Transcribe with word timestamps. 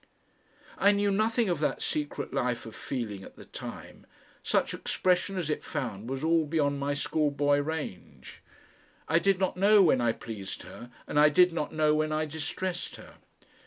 I 0.79 0.93
knew 0.93 1.11
nothing 1.11 1.47
of 1.47 1.59
that 1.59 1.79
secret 1.83 2.33
life 2.33 2.65
of 2.65 2.73
feeling 2.75 3.21
at 3.21 3.35
the 3.35 3.45
time; 3.45 4.07
such 4.41 4.73
expression 4.73 5.37
as 5.37 5.47
it 5.47 5.63
found 5.63 6.09
was 6.09 6.23
all 6.23 6.47
beyond 6.47 6.79
my 6.79 6.95
schoolboy 6.95 7.59
range. 7.59 8.41
I 9.07 9.19
did 9.19 9.37
not 9.39 9.57
know 9.57 9.83
when 9.83 10.01
I 10.01 10.11
pleased 10.13 10.63
her 10.63 10.89
and 11.05 11.19
I 11.19 11.29
did 11.29 11.53
not 11.53 11.71
know 11.71 11.93
when 11.93 12.11
I 12.11 12.25
distressed 12.25 12.95
her. 12.95 13.17